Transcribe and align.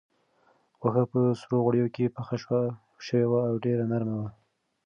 غوښه 0.79 1.03
په 1.11 1.19
سرو 1.39 1.57
غوړیو 1.63 1.93
کې 1.95 2.13
پخه 2.15 2.35
شوې 3.07 3.25
وه 3.29 3.39
او 3.49 3.55
ډېره 3.65 3.83
نرمه 3.91 4.15
وه. 4.21 4.29